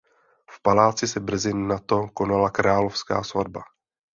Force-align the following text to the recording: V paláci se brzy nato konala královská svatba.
V 0.51 0.61
paláci 0.61 1.07
se 1.07 1.19
brzy 1.19 1.53
nato 1.53 2.07
konala 2.13 2.49
královská 2.49 3.23
svatba. 3.23 3.61